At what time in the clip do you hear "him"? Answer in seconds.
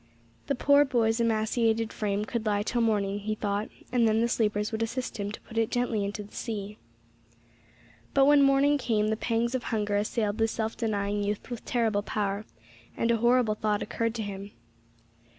5.17-5.31, 14.23-14.53